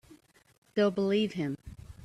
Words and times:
They'll 0.73 0.89
believe 0.89 1.33
him. 1.33 1.57